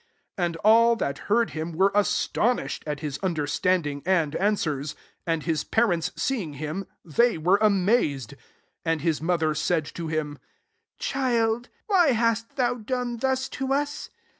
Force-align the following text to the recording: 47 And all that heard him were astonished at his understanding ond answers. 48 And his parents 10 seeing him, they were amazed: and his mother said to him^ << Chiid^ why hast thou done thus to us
47 0.37 0.45
And 0.47 0.57
all 0.63 0.95
that 0.95 1.17
heard 1.29 1.51
him 1.51 1.73
were 1.73 1.91
astonished 1.93 2.83
at 2.87 3.01
his 3.01 3.19
understanding 3.19 4.01
ond 4.07 4.35
answers. 4.37 4.93
48 4.93 5.05
And 5.31 5.43
his 5.43 5.63
parents 5.63 6.09
10 6.09 6.17
seeing 6.17 6.53
him, 6.53 6.87
they 7.05 7.37
were 7.37 7.59
amazed: 7.61 8.33
and 8.83 9.01
his 9.01 9.21
mother 9.21 9.53
said 9.53 9.85
to 9.93 10.07
him^ 10.07 10.37
<< 10.69 10.99
Chiid^ 10.99 11.67
why 11.85 12.13
hast 12.13 12.55
thou 12.55 12.73
done 12.77 13.17
thus 13.17 13.47
to 13.49 13.71
us 13.73 14.09